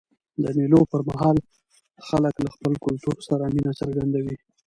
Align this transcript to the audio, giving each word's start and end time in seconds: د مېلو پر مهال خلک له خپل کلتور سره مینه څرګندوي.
د 0.43 0.45
مېلو 0.57 0.79
پر 0.91 1.01
مهال 1.09 1.37
خلک 2.07 2.35
له 2.43 2.49
خپل 2.55 2.73
کلتور 2.85 3.17
سره 3.27 3.43
مینه 3.53 3.71
څرګندوي. 3.79 4.35